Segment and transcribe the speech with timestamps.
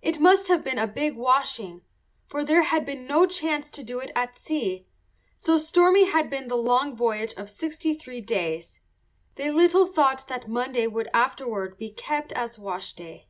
[0.00, 1.82] It must have been a big washing,
[2.26, 4.86] for there had been no chance to do it at sea,
[5.36, 8.80] so stormy had been the long voyage of sixty three days.
[9.34, 13.26] They little thought that Monday would afterward be kept as washday.